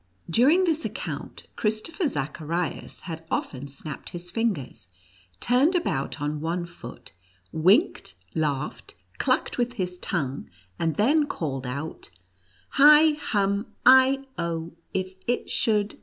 [0.27, 4.87] During this account, Christopher Zacharias had often snapped his fingers,
[5.39, 7.11] turned about on one foot,
[7.51, 12.09] winked, laughed, clucked with his tongue, and then called out:
[12.69, 15.99] "Hi— hem— ei— oh!— if it should